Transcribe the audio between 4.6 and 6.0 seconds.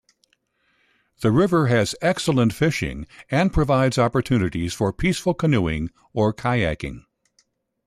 for peaceful canoeing